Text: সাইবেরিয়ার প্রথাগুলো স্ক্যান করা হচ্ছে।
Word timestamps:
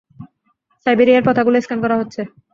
সাইবেরিয়ার 0.85 1.25
প্রথাগুলো 1.27 1.57
স্ক্যান 1.59 1.79
করা 1.83 1.95
হচ্ছে। 1.97 2.21